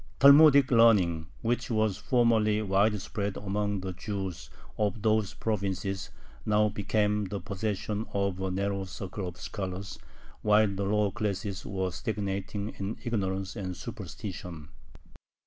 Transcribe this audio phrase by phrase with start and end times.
[0.19, 6.09] Talmudic learning, which was formerly widespread among the Jews of those provinces,
[6.43, 9.99] now became the possession of a narrow circle of scholars,
[10.41, 14.69] while the lower classes were stagnating in ignorance and superstition.